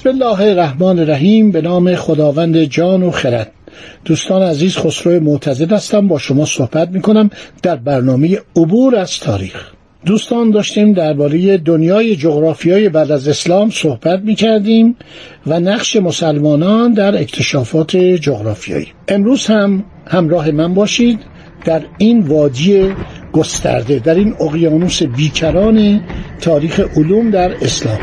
بسم 0.00 0.08
الله 0.08 0.40
الرحمن 0.40 0.98
الرحیم 0.98 1.50
به 1.50 1.60
نام 1.60 1.94
خداوند 1.94 2.64
جان 2.64 3.02
و 3.02 3.10
خرد. 3.10 3.52
دوستان 4.04 4.42
عزیز 4.42 4.76
خسرو 4.76 5.20
معتزد 5.20 5.72
هستم. 5.72 6.08
با 6.08 6.18
شما 6.18 6.44
صحبت 6.44 6.88
می 6.88 7.00
کنم 7.00 7.30
در 7.62 7.76
برنامه 7.76 8.38
عبور 8.56 8.96
از 8.96 9.18
تاریخ. 9.18 9.70
دوستان 10.06 10.50
داشتیم 10.50 10.92
درباره 10.92 11.58
دنیای 11.58 12.16
جغرافیایی 12.16 12.88
بعد 12.88 13.10
از 13.10 13.28
اسلام 13.28 13.70
صحبت 13.70 14.20
می 14.20 14.34
کردیم 14.34 14.96
و 15.46 15.60
نقش 15.60 15.96
مسلمانان 15.96 16.92
در 16.92 17.20
اکتشافات 17.20 17.96
جغرافیایی. 17.96 18.88
امروز 19.08 19.46
هم 19.46 19.84
همراه 20.06 20.50
من 20.50 20.74
باشید 20.74 21.20
در 21.64 21.82
این 21.98 22.20
وادی 22.20 22.94
گسترده 23.32 23.98
در 23.98 24.14
این 24.14 24.34
اقیانوس 24.40 25.02
بیکران 25.02 26.00
تاریخ 26.40 26.80
علوم 26.96 27.30
در 27.30 27.52
اسلام. 27.62 27.98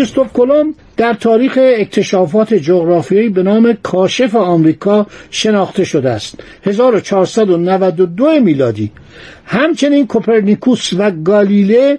کریستوف 0.00 0.32
کلم 0.32 0.74
در 0.96 1.14
تاریخ 1.14 1.58
اکتشافات 1.62 2.54
جغرافیایی 2.54 3.28
به 3.28 3.42
نام 3.42 3.78
کاشف 3.82 4.36
آمریکا 4.36 5.06
شناخته 5.30 5.84
شده 5.84 6.10
است. 6.10 6.34
1492 6.64 8.40
میلادی. 8.40 8.92
همچنین 9.44 10.06
کوپرنیکوس 10.06 10.92
و 10.98 11.10
گالیله 11.10 11.98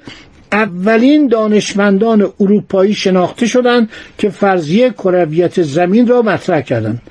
اولین 0.52 1.27
دانشمندان 1.27 2.33
اروپایی 2.39 2.93
شناخته 2.93 3.45
شدند 3.45 3.89
که 4.17 4.30
فرضیه 4.30 4.89
کرویت 4.89 5.61
زمین 5.61 6.08
را 6.08 6.21
مطرح 6.21 6.61
کردند. 6.61 7.02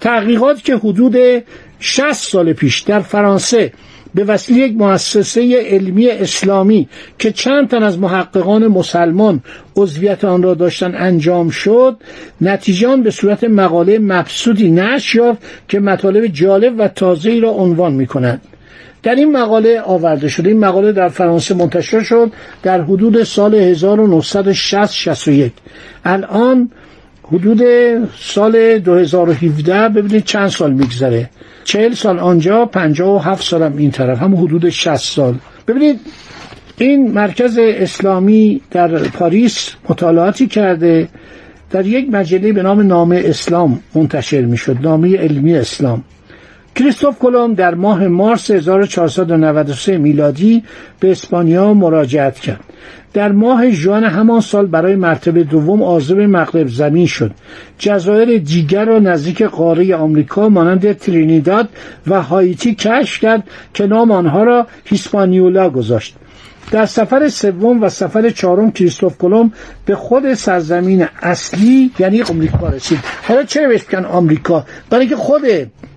تحقیقات 0.00 0.62
که 0.62 0.76
حدود 0.76 1.16
60 1.80 2.12
سال 2.12 2.52
پیش 2.52 2.80
در 2.80 3.00
فرانسه 3.00 3.72
به 4.16 4.24
وسیله 4.24 4.60
یک 4.60 4.76
مؤسسه 4.76 5.60
علمی 5.60 6.08
اسلامی 6.08 6.88
که 7.18 7.32
چند 7.32 7.68
تن 7.68 7.82
از 7.82 7.98
محققان 7.98 8.66
مسلمان 8.66 9.42
عضویت 9.76 10.24
آن 10.24 10.42
را 10.42 10.54
داشتن 10.54 10.94
انجام 10.94 11.50
شد 11.50 11.96
نتیجه 12.40 12.96
به 12.96 13.10
صورت 13.10 13.44
مقاله 13.44 13.98
مبسوطی 13.98 14.70
نشر 14.70 15.18
یافت 15.18 15.42
که 15.68 15.80
مطالب 15.80 16.26
جالب 16.26 16.74
و 16.78 16.88
تازه 16.88 17.40
را 17.40 17.50
عنوان 17.50 17.92
می 17.92 18.06
کند. 18.06 18.40
در 19.02 19.14
این 19.14 19.32
مقاله 19.32 19.80
آورده 19.80 20.28
شده 20.28 20.48
این 20.48 20.58
مقاله 20.58 20.92
در 20.92 21.08
فرانسه 21.08 21.54
منتشر 21.54 22.02
شد 22.02 22.32
در 22.62 22.82
حدود 22.82 23.22
سال 23.22 23.54
1960 23.54 25.52
الان 26.04 26.70
حدود 27.32 27.60
سال 28.18 28.78
2017 28.78 29.88
ببینید 29.88 30.24
چند 30.24 30.48
سال 30.48 30.72
میگذره. 30.72 31.30
چهل 31.64 31.92
سال 31.92 32.18
آنجا 32.18 32.66
پنجاه 32.66 33.16
و 33.16 33.18
هفت 33.18 33.44
سالم 33.44 33.76
این 33.76 33.90
طرف 33.90 34.22
هم 34.22 34.36
حدود 34.36 34.70
شست 34.70 35.14
سال. 35.14 35.34
ببینید 35.68 36.00
این 36.78 37.12
مرکز 37.12 37.58
اسلامی 37.58 38.60
در 38.70 38.98
پاریس 38.98 39.70
مطالعاتی 39.88 40.46
کرده 40.46 41.08
در 41.70 41.86
یک 41.86 42.08
مجله 42.10 42.52
به 42.52 42.62
نام 42.62 42.80
نامه 42.80 43.22
اسلام 43.24 43.80
منتشر 43.94 44.40
می 44.40 44.56
شد 44.56 44.76
نامه 44.80 45.16
علمی 45.16 45.56
اسلام. 45.56 46.04
کریستوف 46.76 47.18
کلم 47.18 47.54
در 47.54 47.74
ماه 47.74 48.06
مارس 48.06 48.50
1493 48.50 49.98
میلادی 49.98 50.64
به 51.00 51.10
اسپانیا 51.10 51.74
مراجعت 51.74 52.38
کرد. 52.38 52.60
در 53.12 53.32
ماه 53.32 53.70
ژوئن 53.70 54.04
همان 54.04 54.40
سال 54.40 54.66
برای 54.66 54.96
مرتبه 54.96 55.44
دوم 55.44 55.82
عازم 55.82 56.26
مغرب 56.26 56.68
زمین 56.68 57.06
شد. 57.06 57.30
جزایر 57.78 58.38
دیگر 58.38 58.84
را 58.84 58.98
نزدیک 58.98 59.42
قاره 59.42 59.96
آمریکا 59.96 60.48
مانند 60.48 60.92
ترینیداد 60.92 61.68
و 62.06 62.22
هایتی 62.22 62.74
کشف 62.74 63.20
کرد 63.20 63.42
که 63.74 63.86
نام 63.86 64.10
آنها 64.10 64.42
را 64.44 64.66
هیسپانیولا 64.84 65.70
گذاشت. 65.70 66.16
در 66.70 66.86
سفر 66.86 67.28
سوم 67.28 67.82
و 67.82 67.88
سفر 67.88 68.30
چهارم 68.30 68.70
کریستوف 68.70 69.18
کلم 69.18 69.52
به 69.86 69.94
خود 69.94 70.34
سرزمین 70.34 71.06
اصلی 71.22 71.90
یعنی 71.98 72.22
آمریکا 72.22 72.68
رسید. 72.68 72.98
حالا 73.28 73.42
چرا 73.42 73.68
بهش 73.68 73.94
آمریکا؟ 73.94 74.64
برای 74.90 75.00
اینکه 75.00 75.16
خود 75.16 75.42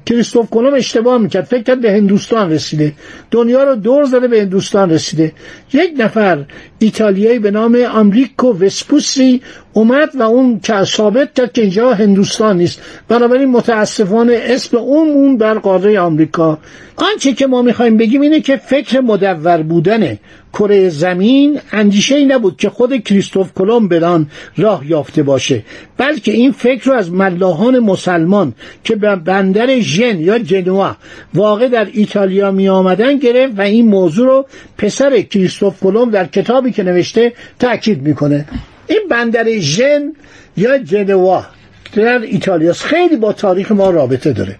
کریستوف 0.10 0.50
کلم 0.50 0.74
اشتباه 0.74 1.18
می‌کرد. 1.18 1.44
فکر 1.44 1.64
کرد 1.64 1.82
به 1.82 1.92
هندوستان 1.92 2.52
رسیده. 2.52 2.94
دنیا 3.32 3.64
رو 3.64 3.76
دور 3.76 4.04
زده 4.04 4.28
به 4.28 4.42
هندوستان 4.42 4.90
رسیده. 4.90 5.34
یک 5.74 5.94
نفر 5.98 6.46
ایتالیایی 6.80 7.40
به 7.40 7.52
نام 7.52 7.76
آمریکو 7.76 8.54
وسپوسی 8.54 9.42
اومد 9.80 10.10
و 10.16 10.22
اون 10.22 10.60
که 10.60 10.84
ثابت 10.84 11.34
کرد 11.34 11.54
که 11.54 11.62
اینجا 11.62 11.94
هندوستان 11.94 12.58
نیست. 12.58 12.82
بنابراین 13.08 13.50
متاسفانه 13.50 14.40
اسم 14.44 14.78
اون 14.78 15.14
مون 15.14 15.38
بر 15.38 15.54
قاره 15.54 16.00
آمریکا. 16.00 16.60
آنچه 16.96 17.34
که 17.34 17.48
ما 17.48 17.62
می‌خوایم 17.62 17.98
بگیم 17.98 18.22
اینه 18.22 18.40
که 18.40 18.58
فکر 18.58 19.00
مدور 19.00 19.64
بودن 19.64 20.18
کره 20.54 20.90
زمین 20.90 21.60
اندیشه 21.72 22.16
ای 22.16 22.26
نبود 22.26 22.58
که 22.58 22.70
خود 22.70 23.04
کریستوف 23.04 23.54
کلم 23.54 23.88
بدان 23.88 24.28
راه 24.58 24.88
یافته 24.88 25.24
باشه. 25.24 25.64
بلکه 25.98 26.32
این 26.32 26.52
فکر 26.52 26.86
رو 26.86 26.94
از 26.94 27.12
ملاحان 27.12 27.80
مسلمان 27.80 28.54
که 28.84 28.96
به 28.96 29.16
بندر 29.16 29.80
ژن 29.80 30.20
یا 30.20 30.40
جنوا 30.40 30.96
واقع 31.34 31.68
در 31.68 31.88
ایتالیا 31.94 32.52
می 32.52 32.70
آمدن 32.70 33.18
گرفت 33.18 33.60
و 33.60 33.62
این 33.62 33.88
موضوع 33.88 34.28
رو 34.28 34.46
پسر 34.78 35.22
کریستوف 35.22 35.80
کلم 35.80 36.10
در 36.10 36.26
کتابی 36.26 36.72
که 36.72 36.84
نوشته 36.84 37.34
تاکید 37.60 38.02
می‌کنه. 38.02 38.46
این 38.90 39.02
بندر 39.10 39.60
ژن 39.60 40.14
یا 40.58 40.78
جنوا 40.78 41.46
در 41.94 42.20
ایتالیاست 42.20 42.84
خیلی 42.84 43.16
با 43.16 43.34
تاریخ 43.34 43.72
ما 43.72 43.90
رابطه 43.90 44.34
داره. 44.34 44.56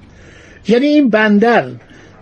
یعنی 0.68 0.88
این 0.88 1.10
بندر 1.10 1.66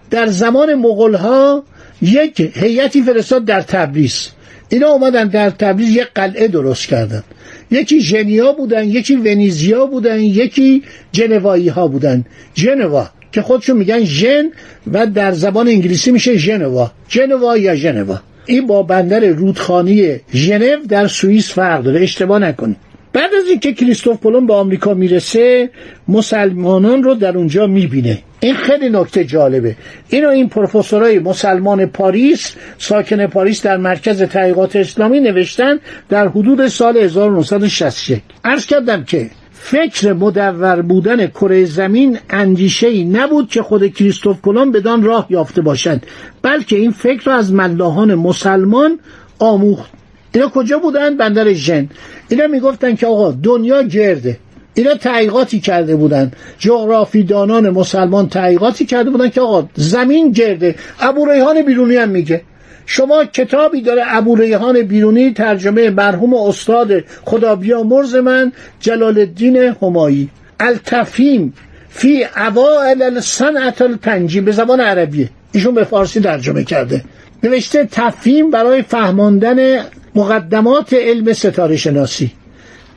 در 0.09 0.27
زمان 0.27 0.75
مغول 0.75 1.15
ها 1.15 1.63
یک 2.01 2.51
هیئتی 2.55 3.01
فرستاد 3.01 3.45
در 3.45 3.61
تبریز. 3.61 4.27
اینا 4.69 4.87
اومدن 4.87 5.27
در 5.27 5.49
تبریز 5.49 5.95
یک 5.95 6.07
قلعه 6.15 6.47
درست 6.47 6.87
کردن. 6.87 7.23
یکی 7.71 8.01
ژنیا 8.01 8.51
بودن 8.51 8.87
یکی 8.87 9.15
ونیزیا 9.15 9.85
بودن 9.85 10.19
یکی 10.19 10.83
جنوایی 11.11 11.69
ها 11.69 11.87
بودن. 11.87 12.25
جنوا 12.53 13.09
که 13.31 13.41
خودشون 13.41 13.77
میگن 13.77 14.03
ژن 14.03 14.51
و 14.91 15.05
در 15.05 15.31
زبان 15.31 15.67
انگلیسی 15.67 16.11
میشه 16.11 16.37
ژنوا. 16.37 16.91
جنوا 17.07 17.57
یا 17.57 17.75
ژنوا. 17.75 18.19
این 18.47 18.67
با 18.67 18.83
بندر 18.83 19.19
رودخانی 19.19 20.15
ژنو 20.33 20.85
در 20.89 21.07
سوئیس 21.07 21.53
فرق 21.53 21.83
داره. 21.83 22.01
اشتباه 22.01 22.39
نکنید 22.39 22.77
بعد 23.13 23.29
از 23.33 23.49
اینکه 23.49 23.73
کریستوف 23.73 24.21
کلم 24.23 24.47
به 24.47 24.53
آمریکا 24.53 24.93
می‌رسه 24.93 25.69
مسلمانان 26.07 27.03
رو 27.03 27.13
در 27.13 27.37
اونجا 27.37 27.67
می‌بینه. 27.67 28.17
این 28.39 28.55
خیلی 28.55 28.89
نکته 28.89 29.25
جالبه. 29.25 29.75
اینو 30.09 30.29
این 30.29 30.49
پروفسورای 30.49 31.19
مسلمان 31.19 31.85
پاریس 31.85 32.53
ساکن 32.77 33.27
پاریس 33.27 33.61
در 33.61 33.77
مرکز 33.77 34.23
تحقیقات 34.23 34.75
اسلامی 34.75 35.19
نوشتن 35.19 35.79
در 36.09 36.27
حدود 36.27 36.67
سال 36.67 36.97
1961 36.97 38.21
عرض 38.43 38.65
کردم 38.65 39.03
که 39.03 39.29
فکر 39.69 40.13
مدور 40.13 40.81
بودن 40.81 41.27
کره 41.27 41.65
زمین 41.65 42.17
اندیشه 42.29 42.87
ای 42.87 43.03
نبود 43.03 43.49
که 43.49 43.61
خود 43.61 43.87
کریستوف 43.93 44.41
کلم 44.41 44.71
بدان 44.71 45.03
راه 45.03 45.27
یافته 45.29 45.61
باشد 45.61 46.01
بلکه 46.41 46.75
این 46.75 46.91
فکر 46.91 47.23
را 47.23 47.35
از 47.35 47.53
ملاحان 47.53 48.15
مسلمان 48.15 48.99
آموخت 49.39 49.91
اینا 50.31 50.47
کجا 50.47 50.79
بودن 50.79 51.17
بندر 51.17 51.53
ژن. 51.53 51.89
اینا 52.29 52.47
می‌گفتن 52.47 52.95
که 52.95 53.07
آقا 53.07 53.31
دنیا 53.31 53.81
گرده. 53.81 54.37
اینا 54.73 54.93
تحقیقاتی 54.93 55.59
کرده 55.59 55.95
بودن 55.95 56.31
جغرافی 56.59 57.23
دانان 57.23 57.69
مسلمان 57.69 58.29
تحقیقاتی 58.29 58.85
کرده 58.85 59.09
بودن 59.09 59.29
که 59.29 59.41
آقا 59.41 59.69
زمین 59.75 60.31
گرده. 60.31 60.75
ابو 60.99 61.25
ریحان 61.31 61.61
بیرونی 61.61 61.95
هم 61.95 62.09
میگه. 62.09 62.41
شما 62.89 63.25
کتابی 63.25 63.81
داره 63.81 64.03
ابو 64.05 64.35
ریحان 64.35 64.81
بیرونی 64.81 65.33
ترجمه 65.33 65.89
مرحوم 65.89 66.33
استاد 66.33 67.03
خدا 67.25 67.55
بیامرز 67.55 68.15
من 68.15 68.51
جلال 68.79 69.19
الدین 69.19 69.57
همایی. 69.81 70.29
التفهیم 70.59 71.53
فی 71.89 72.25
اوائل 72.37 73.01
الصنعت 73.01 73.81
الپنجی 73.81 74.41
به 74.41 74.51
زبان 74.51 74.79
عربیه 74.79 75.29
ایشون 75.51 75.73
به 75.73 75.83
فارسی 75.83 76.19
ترجمه 76.19 76.63
کرده. 76.63 77.03
نوشته 77.43 77.87
تفهیم 77.91 78.51
برای 78.51 78.81
فهماندن 78.81 79.79
مقدمات 80.15 80.93
علم 80.93 81.33
ستاره 81.33 81.77
شناسی. 81.77 82.31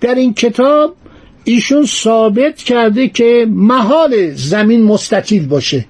در 0.00 0.14
این 0.14 0.34
کتاب 0.34 0.96
ایشون 1.44 1.87
ثابت 1.87 2.56
کرده 2.56 3.08
که 3.08 3.46
محال 3.48 4.31
زمین 4.34 4.82
مستطیل 4.82 5.46
باشه. 5.46 5.84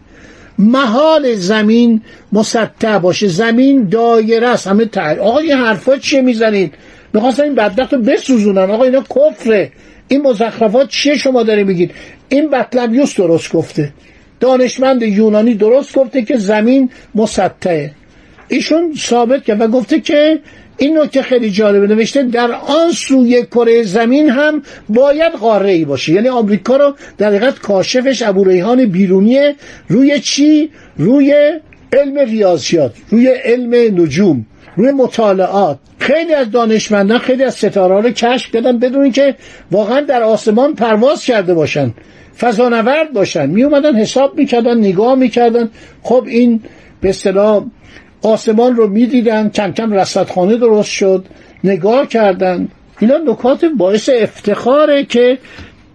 محال 0.61 1.35
زمین 1.35 2.03
مسطح 2.33 2.99
باشه. 2.99 3.29
زمین 3.29 3.89
دایره 3.89 4.49
است. 4.49 4.67
همه 4.67 4.85
تر 4.85 5.19
آقا 5.19 5.39
این 5.39 5.53
حرفا 5.53 5.97
چیه 5.97 6.23
می‌زنید؟ 6.23 6.75
می‌خواستن 7.15 7.43
این 7.43 7.55
بدبخت 7.55 7.93
رو 7.93 8.03
بسوزونن 8.03 8.71
آقا 8.71 8.85
اینا 8.85 9.03
کفره. 9.17 9.73
این 10.09 10.23
مزخرفات 10.23 10.89
چیه 10.89 11.17
شما 11.17 11.43
داری 11.43 11.65
میگید؟ 11.65 11.91
این 12.29 12.51
بطلبیوس 12.51 13.17
درست 13.17 13.53
گفته. 13.53 13.93
دانشمند 14.41 15.03
یونانی 15.03 15.55
درست 15.55 15.99
گفته 15.99 16.23
که 16.23 16.37
زمین 16.37 16.91
مسطحه. 17.15 17.91
ایشون 18.49 18.95
ثابت 18.99 19.45
کرد 19.45 19.61
و 19.61 19.69
گفته 19.69 20.01
که 20.01 20.41
این 20.81 20.99
نکته 20.99 21.23
خیلی 21.23 21.51
جالبه. 21.51 21.87
نوشته 21.87 22.23
در 22.23 22.53
آن 22.53 22.93
سوی 22.93 23.43
کره 23.43 23.83
زمین 23.83 24.31
هم 24.31 24.63
باید 24.89 25.33
قاره 25.33 25.71
ای 25.71 25.85
باشه. 25.85 26.13
یعنی 26.13 26.29
آمریکا 26.29 26.77
رو 26.77 26.95
در 27.19 27.29
حقیقت 27.29 27.59
کاشفش 27.59 28.23
ابو 28.23 28.45
ریحان 28.45 28.85
بیرونیه 28.85 29.55
روی 29.89 30.21
چی؟ 30.21 30.71
روی 30.97 31.59
علم 31.93 32.19
ریاضیات 32.19 32.93
روی 33.11 33.29
علم 33.29 34.03
نجوم 34.03 34.47
روی 34.77 34.91
مطالعات. 34.91 35.79
خیلی 35.99 36.35
از 36.35 36.51
دانشمندان 36.51 37.19
خیلی 37.19 37.45
از 37.45 37.55
ستاره 37.55 38.01
رو 38.01 38.11
کشف 38.11 38.53
کردن 38.53 38.79
بدون 38.79 39.03
اینکه 39.03 39.35
واقعا 39.71 40.01
در 40.01 40.23
آسمان 40.23 40.75
پرواز 40.75 41.25
کرده 41.25 41.55
باشن 41.55 41.95
فضانورد 42.39 43.13
باشن. 43.13 43.51
می 43.51 43.63
اومدن 43.63 43.97
حساب 43.97 44.39
می‌کردن 44.39 44.79
نگاه 44.79 45.15
می‌کردن. 45.15 45.71
خب 46.03 46.25
این 46.29 46.61
به 47.01 47.09
اصطلاح 47.09 47.65
آسمان 48.23 48.77
رو 48.77 48.89
می‌دیدن 48.89 49.49
کم 49.49 49.73
کم 49.73 49.93
رصدخانه 49.93 50.57
درست 50.57 50.91
شد 50.91 51.25
نگاه 51.65 52.07
کردن. 52.07 52.69
اینا 52.99 53.17
نکات 53.17 53.65
باعث 53.65 54.11
افتخاره 54.23 55.05
که 55.05 55.39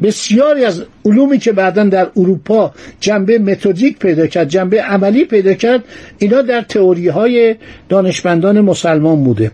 بسیاری 0.03 0.65
از 0.65 0.83
علومی 1.05 1.39
که 1.39 1.51
بعدا 1.51 1.83
در 1.83 2.07
اروپا 2.17 2.71
جنبه 2.99 3.39
متدیک 3.39 3.99
پیدا 3.99 4.27
کرد 4.27 4.49
جنبه 4.49 4.81
عملی 4.81 5.25
پیدا 5.25 5.53
کرد 5.53 5.83
اینا 6.17 6.41
در 6.41 6.61
تئوری 6.61 7.07
های 7.07 7.55
دانشمندان 7.89 8.61
مسلمان 8.61 9.23
بوده. 9.23 9.51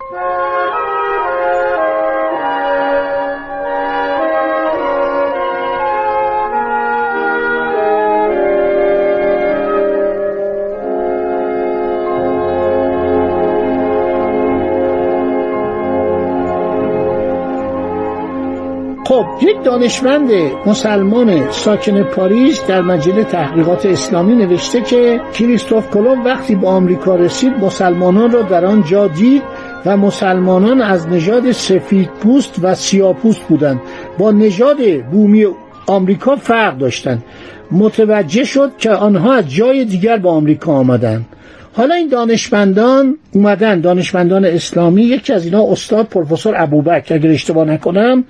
خب 19.22 19.44
یک 19.48 19.64
دانشمند 19.64 20.32
مسلمان 20.66 21.52
ساکن 21.52 22.04
پاریس 22.04 22.66
در 22.68 22.82
مجله 22.82 23.24
تحقیقات 23.24 23.86
اسلامی 23.86 24.36
نوشته 24.36 24.82
که 24.82 25.22
کریستوف 25.34 25.90
کلم 25.90 26.26
وقتی 26.26 26.56
به 26.56 26.68
آمریکا 26.68 27.16
رسید 27.16 27.54
مسلمانان 27.54 28.32
را 28.32 28.42
در 28.42 28.66
آن 28.66 28.84
جا 28.84 29.08
دید 29.08 29.44
و 29.86 29.98
مسلمانان 29.98 30.82
از 30.82 31.08
نژاد 31.08 31.52
سفید 31.52 32.10
پوست 32.10 32.56
و 32.62 32.76
سیاه 32.76 33.14
پوست 33.14 33.42
بودند. 33.42 33.82
با 34.18 34.32
نژاد 34.32 34.78
بومی 35.12 35.48
آمریکا 35.88 36.36
فرق 36.36 36.78
داشتند. 36.78 37.24
متوجه 37.72 38.44
شد 38.44 38.72
که 38.78 38.92
آنها 38.92 39.34
از 39.34 39.50
جای 39.50 39.86
دیگر 39.86 40.18
به 40.18 40.30
آمریکا 40.30 40.74
آمدند. 40.74 41.26
حالا 41.74 41.96
این 41.96 42.08
دانشمندان 42.08 43.18
اومدن 43.32 43.82
دانشمندان 43.82 44.46
اسلامی 44.46 45.04
یکی 45.04 45.34
از 45.34 45.46
اینا 45.46 45.72
استاد 45.72 46.06
پروفسور 46.06 46.54
ابوبکر 46.58 47.16
اگر 47.16 47.30
اشتباه 47.30 47.66
نکنم 47.66 48.24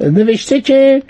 نوشته 0.00 0.60
که 0.60 1.02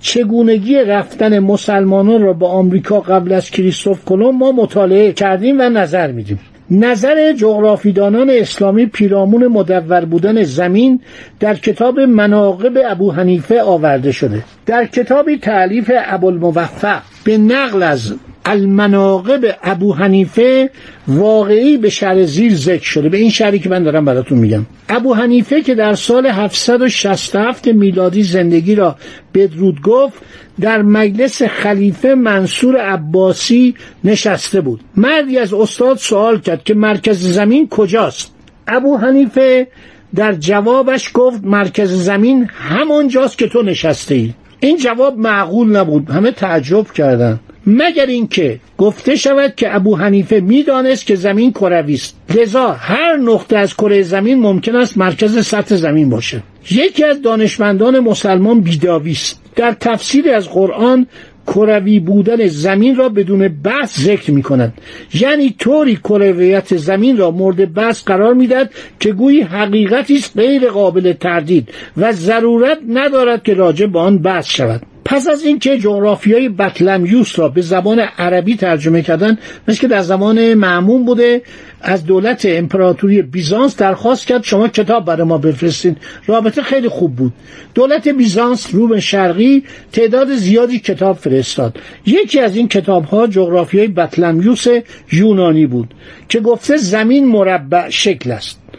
چگونگی 0.00 0.76
رفتن 0.76 1.38
مسلمانان 1.38 2.22
را 2.22 2.32
به 2.32 2.46
آمریکا 2.46 3.00
قبل 3.00 3.32
از 3.32 3.50
کریستوف 3.50 4.04
کلم 4.04 4.36
ما 4.36 4.52
مطالعه 4.52 5.12
کردیم 5.12 5.60
و 5.60 5.62
نظر 5.62 6.12
میدیم. 6.12 6.38
نظر 6.70 7.32
جغرافیدانان 7.32 8.30
اسلامی 8.30 8.86
پیرامون 8.86 9.46
مدور 9.46 10.04
بودن 10.04 10.42
زمین 10.42 11.00
در 11.40 11.54
کتاب 11.54 12.00
مناقب 12.00 12.72
ابو 12.86 13.10
حنیفه 13.10 13.62
آورده 13.62 14.12
شده. 14.12 14.44
در 14.66 14.86
کتابی 14.86 15.38
تعلیف 15.38 15.90
ابوالموفق 15.94 17.02
به 17.24 17.38
نقل 17.38 17.82
از 17.82 18.14
المناقب 18.44 19.56
ابو 19.62 19.92
حنیفه 19.94 20.70
واقعی 21.08 21.76
به 21.76 21.90
شهر 21.90 22.24
زیر 22.24 22.54
ذکر 22.54 22.84
شده. 22.84 23.08
به 23.08 23.16
این 23.16 23.30
شهری 23.30 23.58
که 23.58 23.68
من 23.68 23.82
دارم 23.82 24.04
براتون 24.04 24.38
میگم. 24.38 24.66
ابو 24.88 25.14
حنیفه 25.14 25.62
که 25.62 25.74
در 25.74 25.94
سال 25.94 26.26
767 26.26 27.66
میلادی 27.68 28.22
زندگی 28.22 28.74
را 28.74 28.96
بدرود 29.34 29.82
گفت 29.82 30.18
در 30.60 30.82
مجلس 30.82 31.42
خلیفه 31.42 32.14
منصور 32.14 32.76
عباسی 32.76 33.74
نشسته 34.04 34.60
بود. 34.60 34.80
مردی 34.96 35.38
از 35.38 35.54
استاد 35.54 35.96
سوال 35.96 36.38
کرد 36.38 36.64
که 36.64 36.74
مرکز 36.74 37.32
زمین 37.32 37.68
کجاست؟ 37.68 38.34
ابو 38.68 38.96
حنیفه 38.96 39.66
در 40.14 40.32
جوابش 40.32 41.10
گفت 41.14 41.44
مرکز 41.44 41.92
زمین 41.92 42.48
همانجاست 42.52 43.38
که 43.38 43.48
تو 43.48 43.62
نشسته 43.62 44.14
ای 44.14 44.34
این 44.60 44.76
جواب 44.76 45.18
معقول 45.18 45.76
نبود. 45.76 46.10
همه 46.10 46.30
تعجب 46.30 46.92
کردند 46.92 47.40
مگر 47.70 48.06
اینکه 48.06 48.60
گفته 48.78 49.16
شود 49.16 49.54
که 49.56 49.74
ابو 49.74 49.96
حنیفه 49.96 50.40
می‌دانست 50.40 51.06
که 51.06 51.14
زمین 51.14 51.52
کروی 51.52 51.94
است. 51.94 52.16
لذا 52.34 52.72
هر 52.72 53.16
نقطه 53.16 53.56
از 53.56 53.74
کره 53.74 54.02
زمین 54.02 54.40
ممکن 54.40 54.76
است 54.76 54.98
مرکز 54.98 55.46
سطح 55.46 55.76
زمین 55.76 56.10
باشد 56.10 56.42
یکی 56.70 57.04
از 57.04 57.22
دانشمندان 57.22 58.00
مسلمان 58.00 58.60
بیداوی 58.60 59.12
است. 59.12 59.40
در 59.56 59.72
تفسیر 59.72 60.30
از 60.30 60.48
قرآن 60.48 61.06
کروی 61.46 62.00
بودن 62.00 62.46
زمین 62.46 62.96
را 62.96 63.08
بدون 63.08 63.48
بحث 63.48 64.00
ذکر 64.00 64.30
می 64.30 64.42
کند 64.42 64.72
یعنی 65.14 65.54
طوری 65.58 65.96
کرویت 65.96 66.76
زمین 66.76 67.16
را 67.16 67.30
مورد 67.30 67.74
بحث 67.74 68.04
قرار 68.04 68.34
می‌دهد 68.34 68.70
که 69.00 69.12
گویی 69.12 69.40
حقیقتی 69.40 70.16
است 70.16 70.38
غیر 70.38 70.68
قابل 70.68 71.12
تردید 71.12 71.68
و 71.96 72.12
ضرورت 72.12 72.78
ندارد 72.88 73.42
که 73.42 73.54
راجع 73.54 73.86
به 73.86 73.98
آن 73.98 74.18
بحث 74.18 74.46
شود. 74.48 74.82
پس 75.10 75.28
از 75.28 75.42
اینکه 75.44 75.78
جغرافیای 75.78 76.48
بطلمیوس 76.48 77.38
را 77.38 77.48
به 77.48 77.60
زبان 77.60 78.00
عربی 78.00 78.56
ترجمه 78.56 79.02
کردن 79.02 79.38
مثل 79.68 79.80
که 79.80 79.88
در 79.88 80.00
زمان 80.02 80.54
معمون 80.54 81.04
بوده 81.04 81.42
از 81.80 82.06
دولت 82.06 82.46
امپراتوری 82.46 83.22
بیزانس 83.22 83.76
درخواست 83.76 84.26
کرد 84.26 84.44
شما 84.44 84.68
کتاب 84.68 85.04
برای 85.04 85.26
ما 85.26 85.38
بفرستین. 85.38 85.96
رابطه 86.26 86.62
خیلی 86.62 86.88
خوب 86.88 87.16
بود. 87.16 87.32
دولت 87.74 88.08
بیزانس 88.08 88.74
روم 88.74 89.00
شرقی 89.00 89.64
تعداد 89.92 90.34
زیادی 90.34 90.78
کتاب 90.78 91.16
فرستاد. 91.16 91.78
یکی 92.06 92.40
از 92.40 92.56
این 92.56 92.68
کتاب 92.68 93.04
ها 93.04 93.26
جغرافیای 93.26 93.88
بطلمیوس 93.88 94.66
یونانی 95.12 95.66
بود 95.66 95.94
که 96.28 96.40
گفته 96.40 96.76
زمین 96.76 97.28
مربع 97.28 97.88
شکل 97.88 98.30
است. 98.30 98.69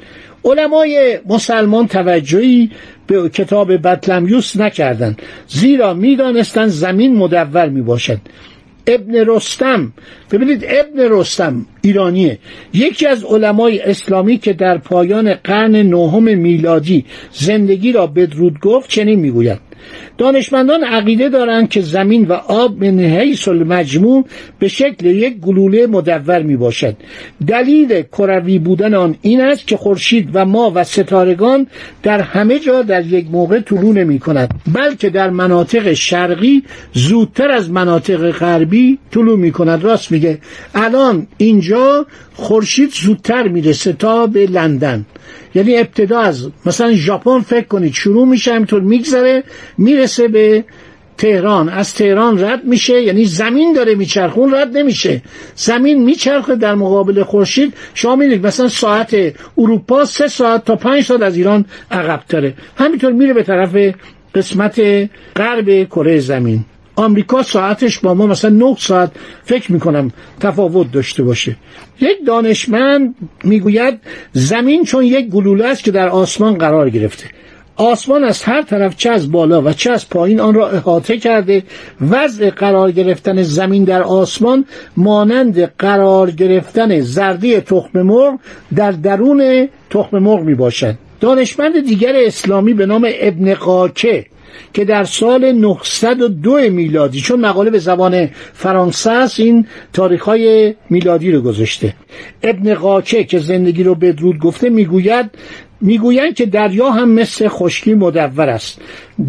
علمای 0.45 1.19
مسلمان 1.29 1.87
توجهی 1.87 2.71
به 3.07 3.29
کتاب 3.29 3.87
بطلمیوس 3.87 4.57
نکردند. 4.57 5.21
زیرا 5.47 5.93
می‌دانستند 5.93 6.67
زمین 6.67 7.15
مدور 7.15 7.69
می 7.69 7.81
باشد 7.81 8.19
ابن 8.87 9.13
رستم 9.27 9.93
ببینید 10.31 10.65
ابن 10.67 11.19
رستم 11.19 11.65
ایرانیه. 11.81 12.39
یکی 12.73 13.07
از 13.07 13.23
علمای 13.23 13.79
اسلامی 13.79 14.37
که 14.37 14.53
در 14.53 14.77
پایان 14.77 15.33
قرن 15.33 15.75
نهم 15.75 16.37
میلادی 16.37 17.05
زندگی 17.31 17.91
را 17.91 18.07
بدرود 18.07 18.59
گفت 18.59 18.89
چنین 18.89 19.19
می‌گوید. 19.19 19.59
دانشمندان 20.17 20.83
عقیده 20.83 21.29
دارند 21.29 21.69
که 21.69 21.81
زمین 21.81 22.25
و 22.25 22.33
آب 22.33 22.83
من 22.83 22.99
حیث 22.99 23.47
المجموع 23.47 24.25
به 24.59 24.67
شکل 24.67 25.05
یک 25.05 25.37
گلوله 25.37 25.87
مدور 25.87 26.41
می 26.41 26.57
باشد 26.57 26.95
دلیل 27.47 28.01
کروی 28.01 28.59
بودن 28.59 28.93
آن 28.93 29.15
این 29.21 29.41
است 29.41 29.67
که 29.67 29.77
خورشید 29.77 30.29
و 30.33 30.45
ما 30.45 30.71
و 30.75 30.83
ستارگان 30.83 31.67
در 32.03 32.21
همه 32.21 32.59
جا 32.59 32.81
در 32.81 33.05
یک 33.05 33.27
موقع 33.31 33.59
طلوع 33.59 33.93
نمی 33.93 34.19
کند 34.19 34.53
بلکه 34.73 35.09
در 35.09 35.29
مناطق 35.29 35.93
شرقی 35.93 36.63
زودتر 36.93 37.51
از 37.51 37.69
مناطق 37.69 38.31
غربی 38.31 38.99
طلوع 39.11 39.37
می 39.37 39.51
کند 39.51 39.83
راست 39.83 40.11
میگه. 40.11 40.39
الان 40.75 41.27
اینجا 41.37 42.05
خورشید 42.33 42.91
زودتر 42.91 43.47
می‌رسه 43.47 43.93
تا 43.93 44.27
به 44.27 44.45
لندن. 44.45 45.05
یعنی 45.55 45.77
ابتدا 45.77 46.19
از 46.19 46.49
مثلا 46.65 46.93
ژاپن 46.93 47.39
فکر 47.39 47.67
کنید 47.67 47.93
شروع 47.93 48.27
میشه 48.27 48.53
همینطور 48.53 48.81
میگذره 48.81 49.43
می‌رسه 49.81 50.27
به 50.27 50.63
تهران. 51.17 51.69
از 51.69 51.93
تهران 51.93 52.43
رد 52.43 52.63
میشه 52.65 53.01
یعنی 53.01 53.25
زمین 53.25 53.73
داره 53.73 53.95
میچرخون 53.95 54.53
رد 54.53 54.77
نمیشه. 54.77 55.21
زمین 55.55 56.03
میچرخه 56.03 56.55
در 56.55 56.75
مقابل 56.75 57.23
خورشید. 57.23 57.73
شما 57.93 58.15
می‌دید 58.15 58.47
مثلا 58.47 58.67
ساعت 58.67 59.15
اروپا 59.57 60.05
سه 60.05 60.27
ساعت 60.27 60.65
تا 60.65 60.75
پنج 60.75 61.03
ساعت 61.03 61.21
از 61.21 61.37
ایران 61.37 61.65
عقبتره 61.91 62.53
همینطور 62.77 63.11
میره 63.11 63.33
به 63.33 63.43
طرف 63.43 63.95
قسمت 64.35 64.81
غرب 65.35 65.83
کره 65.83 66.19
زمین. 66.19 66.65
آمریکا 66.95 67.43
ساعتش 67.43 67.99
با 67.99 68.13
ما 68.13 68.27
مثلا 68.27 68.51
9 68.51 68.75
ساعت 68.79 69.11
فکر 69.43 69.71
می‌کنم 69.71 70.11
تفاوت 70.39 70.91
داشته 70.91 71.23
باشه. 71.23 71.55
یک 72.01 72.17
دانشمند 72.27 73.15
می‌گوید 73.43 73.99
زمین 74.33 74.83
چون 74.83 75.03
یک 75.03 75.29
گلوله 75.29 75.65
است 75.65 75.83
که 75.83 75.91
در 75.91 76.09
آسمان 76.09 76.57
قرار 76.57 76.89
گرفته. 76.89 77.25
آسمان 77.81 78.23
از 78.23 78.43
هر 78.43 78.61
طرف 78.61 78.97
چه 78.97 79.09
از 79.09 79.31
بالا 79.31 79.61
و 79.61 79.73
چه 79.73 79.91
از 79.91 80.09
پایین 80.09 80.39
آن 80.39 80.53
را 80.53 80.69
احاطه 80.69 81.17
کرده. 81.17 81.63
وضع 82.09 82.49
قرار 82.49 82.91
گرفتن 82.91 83.41
زمین 83.41 83.83
در 83.83 84.03
آسمان 84.03 84.65
مانند 84.97 85.63
قرار 85.77 86.31
گرفتن 86.31 86.99
زردی 87.01 87.59
تخم 87.59 88.01
مرغ 88.01 88.39
در 88.75 88.91
درون 88.91 89.69
تخم 89.89 90.19
مرغ 90.19 90.39
می 90.39 90.55
باشد 90.55 90.95
دانشمند 91.19 91.85
دیگر 91.85 92.13
اسلامی 92.15 92.73
به 92.73 92.85
نام 92.85 93.07
ابن 93.19 93.53
قاکه 93.53 94.25
که 94.73 94.85
در 94.85 95.03
سال 95.03 95.51
902 95.51 96.59
میلادی 96.69 97.21
چون 97.21 97.39
مقاله 97.39 97.69
به 97.69 97.79
زبان 97.79 98.29
فرانسه 98.53 99.11
است 99.11 99.39
این 99.39 99.67
تاریخ 99.93 100.23
های 100.23 100.75
میلادی 100.89 101.31
رو 101.31 101.41
گذاشته. 101.41 101.93
ابن 102.43 102.73
قاچه 102.73 103.23
که 103.23 103.39
زندگی 103.39 103.83
رو 103.83 103.95
بدرود 103.95 104.39
گفته 104.39 104.69
می‌گوید 104.69 105.31
می‌گویند 105.81 106.33
که 106.33 106.45
دریا 106.45 106.91
هم 106.91 107.11
مثل 107.11 107.47
خشکی 107.47 107.93
مدور 107.93 108.49
است. 108.49 108.81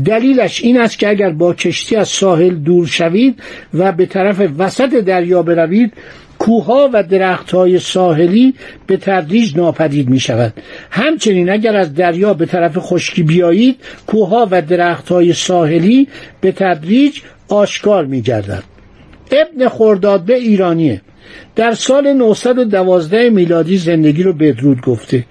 دلیلش 0.04 0.62
این 0.62 0.80
است 0.80 0.98
که 0.98 1.08
اگر 1.08 1.30
با 1.30 1.54
کشتی 1.54 1.96
از 1.96 2.08
ساحل 2.08 2.54
دور 2.54 2.86
شوید 2.86 3.42
و 3.74 3.92
به 3.92 4.06
طرف 4.06 4.48
وسط 4.58 4.90
دریا 4.90 5.42
بروید 5.42 5.92
کوها 6.38 6.90
و 6.92 7.02
درختهای 7.02 7.78
ساحلی 7.78 8.54
به 8.86 8.96
تدریج 8.96 9.56
ناپدید 9.56 10.08
می 10.08 10.20
شود 10.20 10.52
همچنین 10.90 11.50
اگر 11.50 11.76
از 11.76 11.94
دریا 11.94 12.34
به 12.34 12.46
طرف 12.46 12.78
خشکی 12.78 13.22
بیایید 13.22 13.76
کوها 14.06 14.48
و 14.50 14.62
درختهای 14.62 15.32
ساحلی 15.32 16.08
به 16.40 16.52
تدریج 16.52 17.20
آشکار 17.48 18.04
می 18.04 18.22
گردد 18.22 18.62
ابن 19.32 19.68
خردادبه 19.68 20.34
ایرانیه. 20.34 21.00
در 21.56 21.74
سال 21.74 22.12
912 22.12 23.30
میلادی 23.30 23.76
زندگی 23.76 24.22
رو 24.22 24.32
بدرود 24.32 24.80
گفته. 24.80 25.24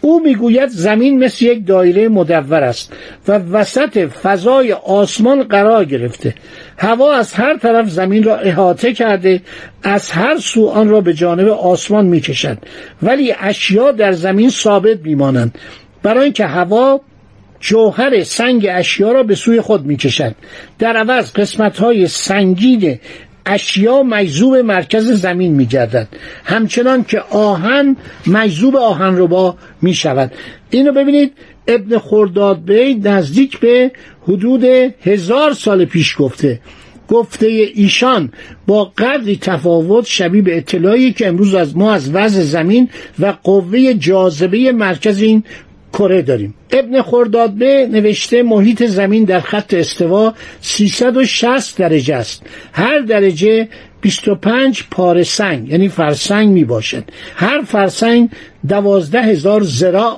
او 0.00 0.20
می‌گوید 0.20 0.68
زمین 0.68 1.24
مثل 1.24 1.44
یک 1.44 1.66
دایره 1.66 2.08
مدور 2.08 2.64
است 2.64 2.92
و 3.28 3.32
وسط 3.38 3.98
فضای 3.98 4.72
آسمان 4.72 5.42
قرار 5.42 5.84
گرفته. 5.84 6.34
هوا 6.78 7.14
از 7.14 7.32
هر 7.32 7.56
طرف 7.56 7.88
زمین 7.88 8.22
را 8.22 8.36
احاطه 8.36 8.92
کرده 8.92 9.40
از 9.82 10.10
هر 10.10 10.38
سو 10.38 10.66
آن 10.66 10.88
را 10.88 11.00
به 11.00 11.14
جانب 11.14 11.48
آسمان 11.48 12.06
می‌کشد. 12.06 12.58
ولی 13.02 13.34
اشیا 13.40 13.92
در 13.92 14.12
زمین 14.12 14.50
ثابت 14.50 14.98
میمانند. 15.04 15.58
برای 16.02 16.24
اینکه 16.24 16.46
هوا 16.46 17.00
جوهر 17.60 18.22
سنگ 18.22 18.66
اشیا 18.70 19.12
را 19.12 19.22
به 19.22 19.34
سوی 19.34 19.60
خود 19.60 19.86
می‌کشد. 19.86 20.34
در 20.78 20.96
عوض 20.96 21.32
قسمت 21.32 21.78
های 21.78 22.06
سنگین 22.06 22.98
اشیا 23.48 24.02
مجذوب 24.02 24.56
مرکز 24.56 25.10
زمین 25.10 25.54
می 25.54 25.66
گردد 25.66 26.08
همچنان 26.44 27.04
که 27.04 27.20
آهن 27.20 27.96
مجذوب 28.26 28.76
آهن 28.76 29.18
ربا 29.18 29.56
می 29.82 29.94
شود 29.94 30.32
اینو 30.70 30.92
ببینید 30.92 31.32
ابن 31.66 31.98
خرداد 31.98 32.64
بی 32.64 32.94
نزدیک 32.94 33.58
به 33.58 33.92
حدود 34.22 34.64
هزار 35.02 35.52
سال 35.52 35.84
پیش 35.84 36.16
گفته. 36.18 36.60
گفته 37.08 37.46
ایشان 37.74 38.32
با 38.66 38.84
قدری 38.84 39.36
تفاوت 39.36 40.06
شبیه 40.06 40.42
به 40.42 40.56
اطلاعی 40.56 41.12
که 41.12 41.28
امروز 41.28 41.54
از 41.54 41.76
ما 41.76 41.92
از 41.92 42.10
وضع 42.14 42.42
زمین 42.42 42.88
و 43.18 43.34
قوه 43.42 43.94
جاذبه 43.94 44.72
مرکز 44.72 45.22
این 45.22 45.44
کره 45.92 46.22
داریم. 46.22 46.54
ابن 46.70 47.02
خردادبه 47.02 47.88
نوشته 47.92 48.42
محیط 48.42 48.86
زمین 48.86 49.24
در 49.24 49.40
خط 49.40 49.74
استوا 49.74 50.34
360 50.60 51.78
درجه 51.78 52.14
است. 52.14 52.42
هر 52.72 52.98
درجه 52.98 53.68
25 54.00 54.84
پاره 54.90 55.22
سنگ 55.22 55.68
یعنی 55.68 55.88
فرسنگ 55.88 56.48
می 56.48 56.64
باشد. 56.64 57.04
هر 57.36 57.62
فرسنگ 57.62 58.30
دوازده 58.68 59.22
هزار 59.22 59.66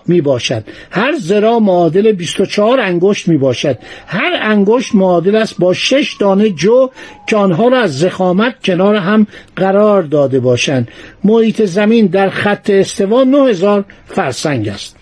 می 0.07 0.21
باشد. 0.21 0.65
هر 0.91 1.15
زراع 1.19 1.59
معادل 1.59 2.12
24 2.12 2.81
انگشت 2.81 3.29
می 3.29 3.37
باشد. 3.37 3.79
هر 4.07 4.39
انگشت 4.43 4.95
معادل 4.95 5.37
است 5.37 5.59
با 5.59 5.75
شش 5.75 6.17
دانه 6.21 6.50
جو 6.50 6.89
که 7.29 7.37
آنها 7.37 7.69
را 7.69 7.81
از 7.81 7.99
زخامت 7.99 8.55
کنار 8.65 8.95
هم 8.95 9.27
قرار 9.57 10.03
داده 10.03 10.41
باشند. 10.41 10.89
محیط 11.25 11.65
زمین 11.65 12.07
در 12.07 12.31
خط 12.31 12.71
استوا 12.71 13.25
9000 13.25 13.85
فرسنگ 14.07 14.69
است. 14.69 15.00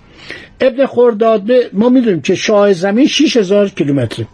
ابن 0.61 0.87
خرداده 0.87 1.71
ما 1.73 1.89
می‌دونیم 1.89 2.21
که 2.21 2.35
شاه 2.35 2.73
زمین 2.73 3.07
6000 3.07 3.69
کیلومتره. 3.69 4.27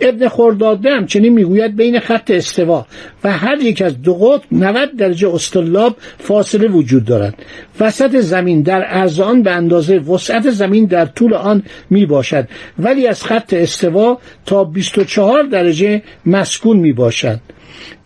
ابن 0.00 0.28
خرداده 0.28 0.90
همچنین 0.90 1.32
می‌گوید 1.32 1.76
بین 1.76 2.00
خط 2.00 2.30
استوا 2.30 2.86
و 3.24 3.32
هر 3.32 3.60
یک 3.60 3.82
از 3.82 4.02
دو 4.02 4.14
قطب 4.14 4.42
90 4.52 4.96
درجه 4.96 5.34
استلاب 5.34 5.96
فاصله 6.18 6.68
وجود 6.68 7.04
دارد. 7.04 7.34
وسط 7.80 8.16
زمین 8.16 8.62
در 8.62 8.82
عرض 8.82 9.20
آن 9.20 9.42
به 9.42 9.50
اندازه 9.50 9.98
وسعت 9.98 10.50
زمین 10.50 10.84
در 10.84 11.06
طول 11.06 11.34
آن 11.34 11.62
می 11.90 12.06
باشد 12.06 12.48
ولی 12.78 13.06
از 13.06 13.24
خط 13.24 13.54
استوا 13.54 14.18
تا 14.46 14.64
24 14.64 15.42
درجه 15.42 16.02
مسکون 16.26 16.76
می 16.76 16.92
باشد 16.92 17.40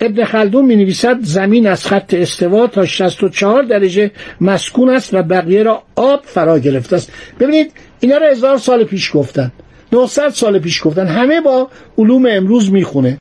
ابن 0.01 0.25
خلدون 0.25 0.65
می 0.65 0.77
نویسد 0.77 1.17
زمین 1.23 1.67
از 1.67 1.87
خط 1.87 2.15
استوا 2.15 2.67
تا 2.67 2.87
64 2.87 3.63
درجه 3.63 4.11
مسکون 4.41 4.91
است 4.91 5.15
و 5.15 5.23
بقیه 5.23 5.63
را 5.63 5.83
آب 5.97 6.23
فرا 6.25 6.59
گرفته 6.59 6.97
است. 6.97 7.13
ببینید 7.41 7.73
اینا 8.01 8.17
را 8.17 8.29
هزار 8.29 8.59
سال 8.59 8.85
پیش 8.85 9.11
گفتن 9.15 9.53
900 9.93 10.29
سال 10.29 10.59
پیش 10.59 10.85
گفتن. 10.85 11.07
همه 11.07 11.41
با 11.41 11.69
علوم 11.99 12.27
امروز 12.31 12.73
می‌خونه. 12.73 13.19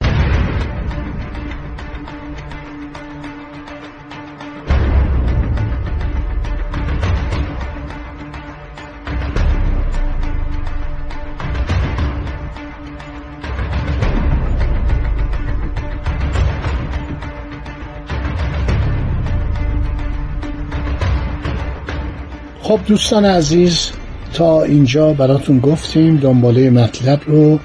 خب 22.68 22.80
دوستان 22.88 23.26
عزیز 23.26 23.90
تا 24.34 24.64
اینجا 24.64 25.14
براتون 25.14 25.60
گفتیم 25.60 26.18
دنباله 26.18 26.70
مطلب 26.70 27.20
رو 27.26 27.60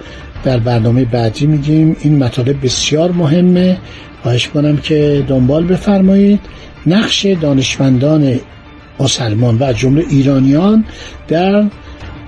در 0.45 0.59
برنامه 0.59 1.05
بعدی 1.05 1.47
میگیم. 1.47 1.97
این 2.01 2.25
مطالب 2.25 2.65
بسیار 2.65 3.13
مهمه. 3.13 3.79
خواهش 4.23 4.49
کنم 4.49 4.77
که 4.77 5.25
دنبال 5.29 5.65
بفرمایید. 5.65 6.41
نقش 6.87 7.27
دانشمندان 7.27 8.41
مسلمان 9.01 9.57
و 9.61 9.73
جمله 9.73 10.05
ایرانیان 10.11 10.85
در 11.29 11.65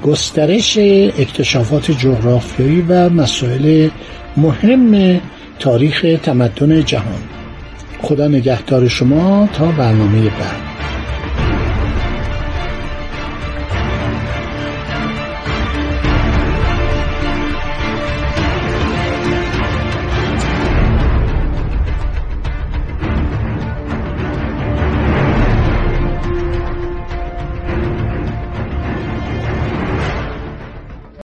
گسترش 0.03 0.79
اکتشافات 1.19 1.91
جغرافیایی 1.91 2.85
و 2.89 3.09
مسائل 3.09 3.89
مهم 4.37 5.21
تاریخ 5.59 6.07
تمدن 6.23 6.85
جهان. 6.85 7.23
خدا 8.03 8.29
نگهدار 8.29 8.89
شما 8.89 9.49
تا 9.53 9.67
برنامه 9.67 10.23
بعد. 10.23 10.72